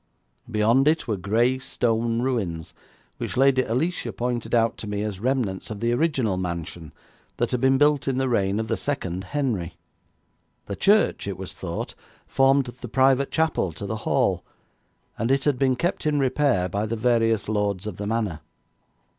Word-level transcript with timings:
Beyond 0.49 0.87
it 0.87 1.07
were 1.07 1.15
gray 1.15 1.59
stone 1.59 2.23
ruins, 2.23 2.73
which 3.19 3.37
Lady 3.37 3.61
Alicia 3.61 4.11
pointed 4.11 4.55
out 4.55 4.75
to 4.77 4.87
me 4.87 5.03
as 5.03 5.19
remnants 5.19 5.69
of 5.69 5.79
the 5.79 5.91
original 5.93 6.37
mansion 6.37 6.91
that 7.37 7.51
had 7.51 7.61
been 7.61 7.77
built 7.77 8.07
in 8.07 8.17
the 8.17 8.27
reign 8.27 8.59
of 8.59 8.67
the 8.67 8.77
second 8.77 9.25
Henry. 9.25 9.77
The 10.65 10.75
church, 10.75 11.27
it 11.27 11.37
was 11.37 11.53
thought, 11.53 11.93
formed 12.25 12.65
the 12.65 12.87
private 12.87 13.29
chapel 13.29 13.71
to 13.73 13.85
the 13.85 13.97
hall, 13.97 14.43
and 15.19 15.29
it 15.29 15.43
had 15.43 15.59
been 15.59 15.75
kept 15.75 16.07
in 16.07 16.17
repair 16.17 16.67
by 16.67 16.87
the 16.87 16.95
various 16.95 17.47
lords 17.47 17.85
of 17.85 17.97
the 17.97 18.07
manor. 18.07 18.39